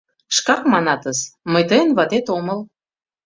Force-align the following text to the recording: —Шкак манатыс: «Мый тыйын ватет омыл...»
—Шкак 0.35 0.63
манатыс: 0.71 1.19
«Мый 1.51 1.63
тыйын 1.69 1.89
ватет 1.97 2.25
омыл...» 2.37 2.59